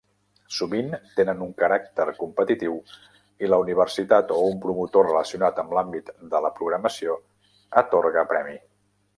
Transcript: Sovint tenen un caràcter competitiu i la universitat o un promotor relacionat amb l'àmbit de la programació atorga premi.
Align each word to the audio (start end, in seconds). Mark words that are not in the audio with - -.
Sovint 0.59 0.87
tenen 1.17 1.41
un 1.47 1.51
caràcter 1.59 2.07
competitiu 2.21 2.79
i 3.47 3.51
la 3.51 3.61
universitat 3.65 4.33
o 4.39 4.39
un 4.55 4.57
promotor 4.65 5.07
relacionat 5.11 5.63
amb 5.65 5.77
l'àmbit 5.79 6.11
de 6.35 6.45
la 6.47 6.55
programació 6.61 7.21
atorga 7.85 8.29
premi. 8.35 8.59